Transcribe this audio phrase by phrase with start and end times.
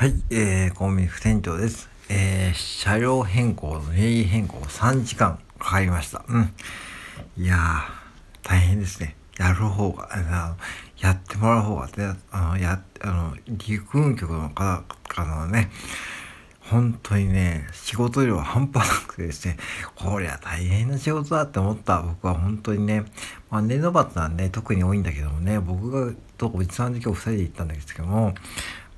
[0.00, 1.90] はい、えー、コンビニ副店長です。
[2.08, 6.24] えー、車両変更の名義変更3時間かかりました。
[6.28, 6.54] うん。
[7.36, 9.16] いやー、大変ですね。
[9.40, 10.56] やる方が、あの
[10.98, 14.84] やってもらう方が、あの、や、あの、陸運局の方か
[15.16, 15.68] らのね、
[16.60, 19.56] 本当にね、仕事量は半端なくてですね、
[19.96, 23.04] こりゃ大変な仕事だって思った僕は本当にね、
[23.50, 28.34] まあ、年度末なんで特に多いんだけどもね、僕がとおじさんで今日2人で行ったんですけども、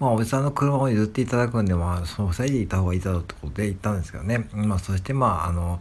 [0.00, 4.48] まあ、おじさんの車を譲っていただくんで、まあ、その2人でいた方がいいだろうってことで行ったんですけどね。
[4.54, 5.78] まあ、そして、まあ、あの、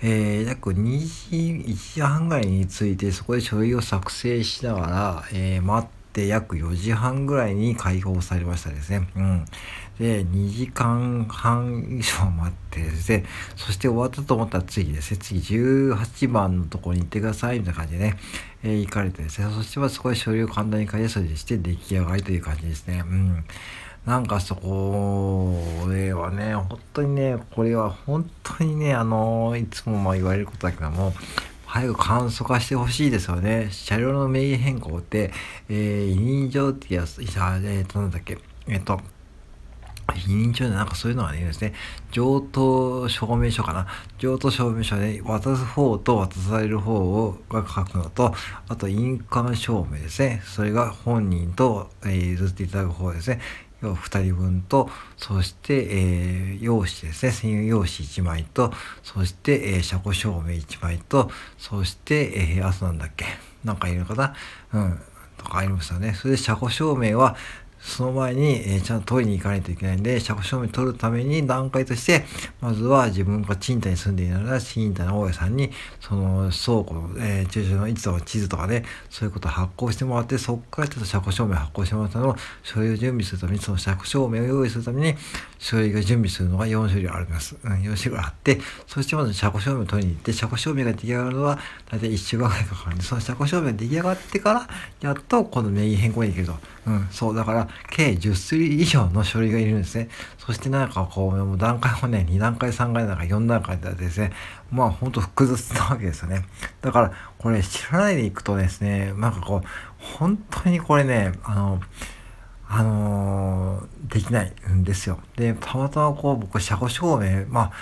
[0.00, 0.98] えー、約2
[1.28, 9.08] 時、1時半ぐらいに着いて、そこで書類を作成しながら、えー、待って、って約4時半ぐらいに解放されましたですね。
[9.14, 9.44] うん。
[9.98, 13.24] で、2時間半以上待ってですね、
[13.56, 18.16] そして終わったと思ったら次ですね、次18番のところに行ってくださいみたいな感じでね、
[18.62, 23.02] えー、行かれてですね、そしてはそこで書類を簡単に書いてそれして出来上がりという感じですね。
[23.06, 23.44] うん。
[24.06, 31.12] なんかそこではね、本当にね、これは本当にね、あのいつもまあ言われることだけども、
[31.68, 33.68] 早く簡素化してほしいですよね。
[33.70, 35.30] 車両の名義変更って、
[35.68, 38.98] えー、委任状ってやつ、えー、と、なんだっけ、えっ、ー、と、
[40.16, 41.74] 委任状でなんかそういうのがね、ですね、
[42.10, 43.86] 上等証明書かな。
[44.16, 48.32] 上等証明書で渡す方と渡される方をが書くのと、
[48.68, 50.40] あと印鑑証明ですね。
[50.46, 53.40] それが本人と、えー、譲っていただく方ですね。
[53.80, 63.26] 要2人分と、そして、えー、用紙ですね、専用用紙1枚と、そして、えー、車庫証明1枚と、そして、えー、あとなんだっけ、
[63.64, 64.34] なんかいるのかな。
[64.72, 65.00] うん、
[65.36, 66.14] とかありましたね。
[66.14, 67.36] それで車庫証明は、
[67.88, 72.24] その前に、えー、ちゃんと取りに行かないといけないんで、車庫証明取るために段階として、
[72.60, 75.70] まずは自分が賃貸に住んでいるなら、賃貸の大家さんに、
[76.00, 85.18] その倉庫の、えー、駐車の位置とか地図とかね、そういうことを発行してもらって、そこからちょっと車庫証明発行してもらったのを、書類を準備するために、その車庫証明を用意するために、
[85.58, 87.56] 書類が準備するのが4種類あります。
[87.64, 91.58] うん、4種類あって、そしてまず車庫証明を取りに行って、車庫証明が出来上がるのは、
[91.90, 94.68] 大体1週間ぐらいかかるんで、その車庫証明が出来上がってから、
[95.00, 96.58] やっとこの名義変更に行けると。
[96.86, 100.08] うん、そう、だから、計10種類以上の書類がいるんですね。
[100.38, 104.32] そしてなんかこう、もう段階もね、2段階、3階、なんか4段階でですね、
[104.70, 106.44] まあほんと複雑なわけですよね。
[106.80, 109.68] だから、これ知らないでいくとですね、なんかこう、
[109.98, 111.80] 本当にこれね、あの、
[112.70, 115.18] あのー、できないんですよ。
[115.36, 117.72] で、たまたまこう、僕、車庫証明、まあ、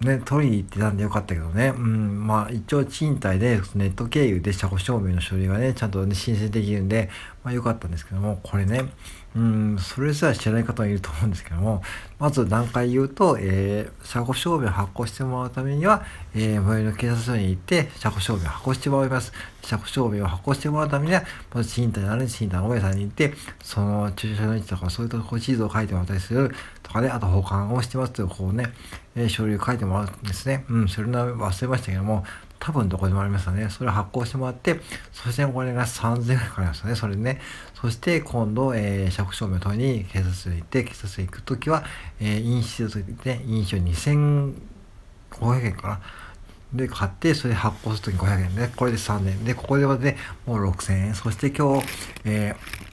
[0.00, 7.10] ね、取りに行ってたんでよかったけどね、うん、まあ一応賃貸でネット経由で車庫証明の書類がね、ちゃんと、ね、申請できるんで、
[7.44, 8.84] まあよかったんですけども、これね、
[9.36, 11.82] うん、それすら知らない方もいると思うんですけども、
[12.18, 16.04] まず段階言うと、えー、車庫証明を発行してもらうためには、
[16.34, 19.32] えー、最寄りの警察署に行って、車庫証明を発行してもらいます。
[19.62, 21.22] 車庫証明を発行してもらうためには、
[21.54, 26.50] まず賃貸のある賃貸の大家さんに行って、その駐車場の位置とか、そういうとこ地図を書いてもらったりする
[26.82, 28.72] とかね、あと保管をしてますという、こうね、
[29.14, 30.64] えー、書類を書いてもらうんですね。
[30.68, 32.24] うん、それの忘れましたけども、
[32.60, 33.68] 多分どこでもありますよね。
[33.70, 34.78] それを発行してもらって、
[35.12, 36.94] そしてこれが3000円ぐらいかかりますよね。
[36.94, 37.40] それね。
[37.74, 41.82] そして今度、えー、借証明を取りに警察に行って、警察に行くときは、
[42.20, 46.00] えー、印紙でね、印紙を2500円かな。
[46.74, 51.14] で、買って、それ発行するとき500円で、これで3年で、ここではね、もう6000円。
[51.14, 51.86] そして今日、
[52.26, 52.90] えー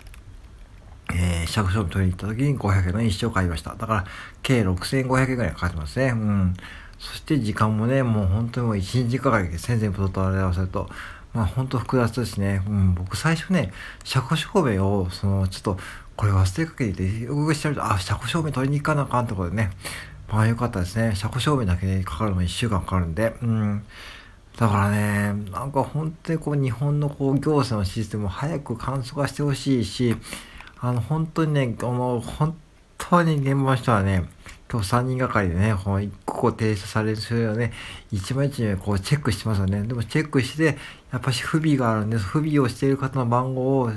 [1.13, 3.75] えー、借証明取りに行った時に500円の印紙を買いました。
[3.75, 4.05] だから、
[4.41, 6.07] 計6500円ぐらいかかってますね。
[6.07, 6.55] うん。
[6.99, 10.89] そして時間もね、もう本当にもう1日かかりで全然プロと合わせると、
[11.33, 12.63] まあ本当複雑ですね。
[12.67, 13.71] うん、僕最初ね、
[14.03, 15.77] 車庫証明を、その、ちょっと、
[16.15, 19.71] これ忘れかけてて、動かしてると、あ、車庫証明取りに行かなあかんってことでね、
[20.29, 21.15] まあよかったですね。
[21.15, 23.83] 車庫証明だけでかかるの1週間かかるんで、うん。
[24.57, 30.15] だからね、なんか本当にこう日本のこう行政のシステムを早く簡素化してほしいし、
[30.79, 32.57] あの本当にね、あの本
[32.97, 34.25] 当に現場の人はね、
[34.69, 37.71] 今日3人がかりでね、この1個提出される書類をね、
[38.11, 39.81] 一枚一枚こうチェックしてますよね。
[39.83, 40.77] でもチェックして、
[41.11, 42.25] やっぱし不備があるんです。
[42.25, 43.91] 不備をしている方の番号を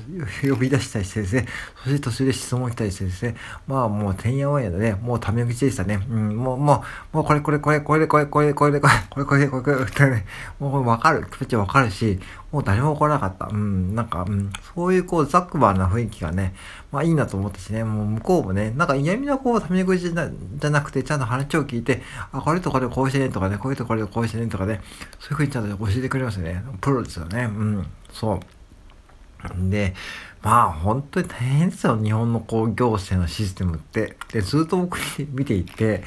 [0.49, 1.47] 呼び出したりしてですね、
[1.83, 3.35] そして途中で質問来たりしてですね、
[3.67, 6.07] まあもうてんやわんやでね、もうタメ口でしたね。
[6.09, 10.27] うん、もう、もう、もうこれこれこれこれこれこれこれこれこれこれこれこれこれこれね、
[10.61, 12.21] もうわかる、気持ちわかるし、
[12.53, 13.47] もう誰も怒らなかった。
[13.47, 16.55] うん、なんか、うん、そういうこうザックバーな雰囲気がね、
[16.93, 20.29] まあいいなと思ったしね、もう向こうもね、なんか嫌味なこうタメ口な
[20.61, 22.03] じゃなくて、ちゃんと話を聞いて、
[22.33, 24.81] あ、これとこれこうしてねとかね、こういうとこれこうしてねとかね、
[25.19, 26.63] そういうふうにちゃんと教えてくれますね。
[26.81, 27.45] プロですよね。
[27.45, 29.71] うん、そう。
[29.71, 29.95] で、
[30.43, 34.17] まあ本当に大変ですよ、日本のこう行政のシステムって。
[34.33, 34.99] で、ずっと僕
[35.33, 36.03] 見ていて、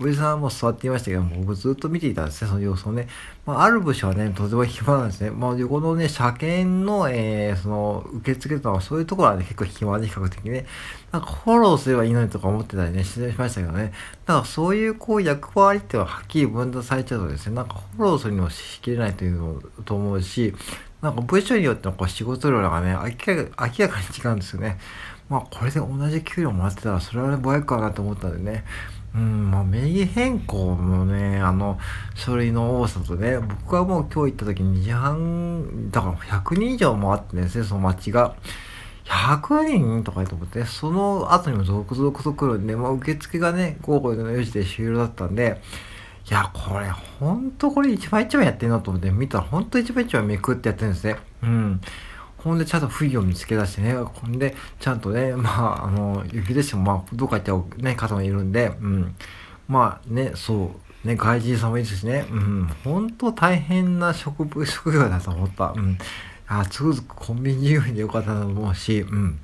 [0.00, 3.06] おじさんも座っていましたけど僕ずっと見ていたんですね、その様子をね。
[3.46, 5.30] まあ、ある部署はね、とても暇なんですね。
[5.30, 10.66] まあ、横のね、車検の、えー、その、受付とか、そういうところはね、結構暇で比較的ね、
[11.12, 13.92] なんかフォローすればいいのにとか思ってたりね、失礼しましたけどね。
[14.26, 20.54] だからそういうこう役割ってははっきり分断されちゃうとですね、なんかフォローするにもしきれないというのと思うし、
[21.02, 22.98] なんか部署によってのこう仕事量がね、明
[23.36, 24.78] らかに違うんですよね。
[25.28, 28.64] まあこれで同じ給料もらってたらそれはね、ぼやくかなと思ったんでね。
[29.14, 31.78] うん、まあ名義変更のね、あの、
[32.14, 38.34] 書類の多さとね、僕はもう今日行った時に2時半、だから100人以上もあってですね、その街が。
[39.04, 45.60] 100人とかと思って、ねその後にも続々と来るんで、まあ受付がね、午後の4時で終了だったんで、
[46.30, 51.16] いや、これ、ほんとこれ一番一番やってんなと思って見たら、ほんと一番一番めくってやってるんですね。
[51.42, 51.80] うん。
[52.36, 59.14] ほんで、ちゃんと不意を見つけ出してね、ほんで、ちゃんとね、まあ、あの、雪でしても、まあ、どっか行っちゃうね、方もいるんで、うん。
[59.68, 60.72] まあね、そ
[61.04, 65.74] う、ね、外人さんもいるしね、うん、ほんと大変な職職業だと思った。
[65.76, 65.98] うん。
[66.46, 69.38] あ、つくづくコンビニ自由でよかったなと思うし、うん。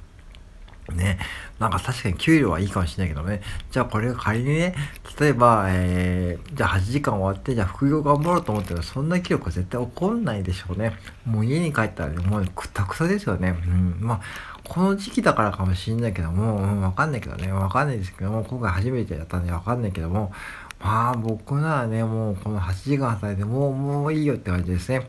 [0.93, 1.19] ね。
[1.59, 3.41] なんか確かに給料はいいかもしれないけどね。
[3.71, 4.75] じゃあこれが仮にね、
[5.19, 10.93] 例えば、えー、じゃあ8時間終わって、じゃあ副業頑張ろうと思っても、そんな記録は絶対起こんないでしょうね。
[11.25, 13.57] もう家に帰ったらね、もうくたくさですよね。
[13.67, 13.97] うん。
[14.01, 14.21] まあ、
[14.69, 20.33] この時期だからかもしれないけども、うん、わかんないけどね、わかんないですけども、今回初めてやったんでわかんないけども、
[20.81, 25.09] まあ僕ならね、もうこの8時間働いて、もう、もういいよって感じですね。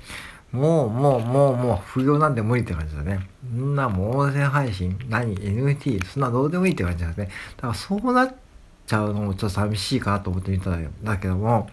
[0.55, 3.27] もう、もう、もう、もう、不要なんで無理って感じだね。
[3.43, 6.03] そんなもう音声配信、何 ?NFT?
[6.05, 7.29] そんなどうでもいいって感じだね。
[7.57, 8.35] だからそうなっ
[8.87, 11.69] ちゃうのもちょっと寂しいかなと思ってみたんだけども、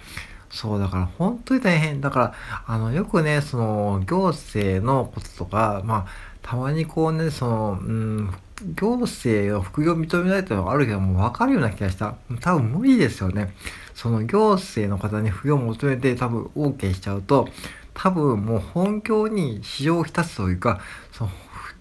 [0.50, 2.00] そう、だから本当に大変。
[2.00, 2.34] だから、
[2.66, 6.06] あの、よくね、その、行政のこととか、まあ、
[6.42, 8.30] たまにこうね、その、うん、
[8.74, 12.16] 行政の副業認めないっていうのがあるけどもう、わかるような気がした。
[12.40, 13.54] 多分無理ですよね。
[13.94, 17.48] その行政の方に副業を求めて多分 OK しちゃうと、
[17.94, 20.80] 多分もう本業に市場を浸すというか、
[21.12, 21.30] その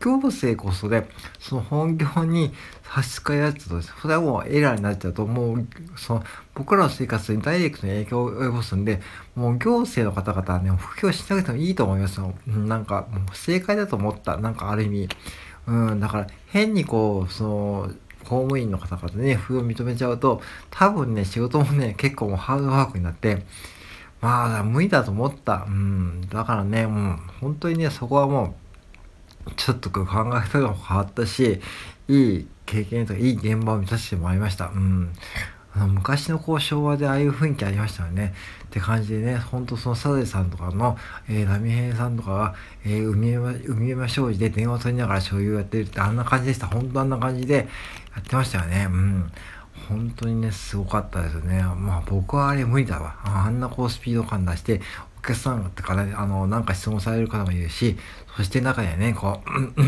[0.02, 1.08] 行政こそで、
[1.40, 2.52] その本業に
[2.84, 6.24] 差し支えやつと、それはもうエラーになっちゃうと、もう、その、
[6.56, 9.02] 僕らの生活にダイレクトに影響を及ぼすんで、
[9.36, 12.34] もう行政の方々はね、布教しなくてもいいと思いますよ。
[12.48, 14.38] なんか、もう正解だと思った。
[14.38, 15.10] なんかある意味。
[15.68, 17.92] うん、だから、変にこう、その、
[18.22, 23.46] 公務員の方々ね、不を認めちゃうと、多分ね、仕事もね、結構もうハードワークになって、
[24.22, 25.66] まあ、無理だと思った。
[25.68, 26.22] うん。
[26.30, 28.56] だからね、もう、本当にね、そこはも
[29.48, 31.60] う、ちょっと考え方が変わったし、
[32.08, 34.68] いい経験とか、いい現場を見させてもらいました。
[34.68, 35.12] うん。
[35.74, 38.34] あの昔のこう昭和でああいう雰囲気ありましたよね。
[38.66, 40.98] って感じでね、ほんとそのサザエさんとかの、
[41.30, 46.68] えー、波平さんとかが、えー、海山、海山商事で電話取りながら所有やってるってあんな感じでした。
[46.68, 47.56] 本当あんな感じで
[48.14, 48.88] やってましたよね。
[48.90, 49.32] うん。
[49.90, 51.62] 本当にね、すごかったですね。
[51.62, 53.18] まあ僕はあれ無理だわ。
[53.24, 54.82] あんなこうスピード感出して、
[55.20, 57.98] お客さんとから、あの、なんか質問される方もいるし、
[58.36, 59.82] そして中にはね、こう、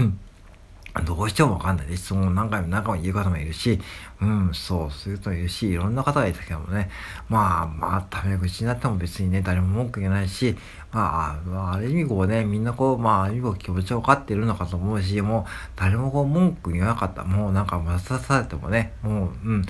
[1.02, 3.80] どうしてもわかんないで質問何回も何回も言う方もいるし、
[4.22, 6.92] うん、そう、そういう人もいるし、いろんな方がいたけどもね、
[7.30, 10.56] まあ、まあ、タメ口になっても別にね、誰も文句言えないし、
[10.92, 17.24] まあ、ある意味こうね、みんなこう、まあ、ある意味気持ちを分かっているのかと思うし、もう、誰もこう文句言わなかった。
[17.24, 19.66] もうなんか、まさされてもね、もう、うん、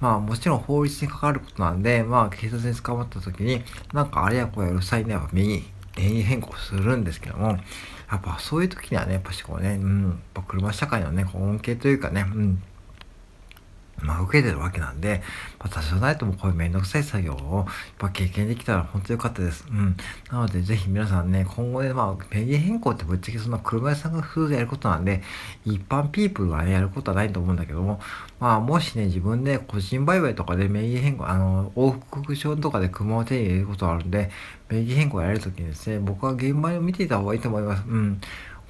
[0.00, 5.20] まあもちろん法律に関わることなんで、まあ警察に捕まった時に、なんかあれやこれうるさいね、や
[5.98, 12.62] 変更するんですけども、やっぱそういう時にはね、やっぱしこうね、うん、やっぱ車社会のね、恩恵というかね、うん、
[14.02, 15.22] まあ、受けてるわけなんで、
[15.58, 19.64] まあ、多少ないともこういうめんどくさい作業を、やっぱ経験できたら本当良かったです。
[19.70, 19.96] うん。
[20.30, 25.22] なので、ぜひ皆さんね、今後ね、まあ、名義変更ってぶっちゃけそんな車屋さんが普通でやることなんで、
[25.64, 28.00] 一般ピープルがね、やることはないと思うんだけども、
[28.40, 34.30] まあ、もしね、自分で個人売買とかで名義変更、あの、往復証とかで車を手に入れることがあるんで、
[34.68, 37.84] 名義変更やるときにですね、僕は現場を見ていた方がいいと思います。
[37.88, 38.20] うん。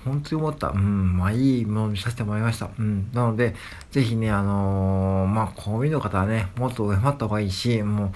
[0.05, 0.69] 本当に思った。
[0.69, 2.71] うん、まあいいもの見させてもらいました。
[2.79, 3.55] うん、なので、
[3.91, 8.11] ぜひね、あのー、まあ公務員の方はね、もっと上回った方がいいし、もう、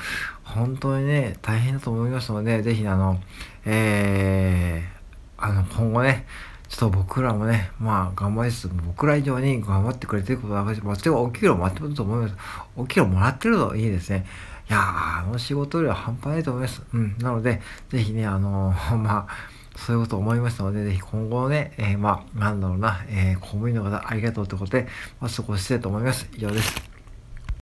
[0.44, 3.20] 本当にね、大変だと思いますので、ぜひ、あの、
[3.64, 6.26] えー、あの、今後ね、
[6.68, 12.34] ちょっと僕らもね、まあ、頑張りつつ、僕ら以上に頑張ってくれてることは、もちろんお給料もらってると思います。
[12.76, 14.24] お給料もらってるといいですね。
[14.70, 16.82] いやー、あの仕事量は半端ないと思います。
[16.94, 17.14] うん。
[17.18, 17.60] なので、
[17.90, 24.86] ぜひね、あのー、 まあ、そういうことを思いましたので、ぜひ今後ね、えー、まあ、なんだろうな、えー、公務員の方ありがとうということで、
[25.20, 26.28] まあ、そこをしてと思います。
[26.36, 26.91] 以上です。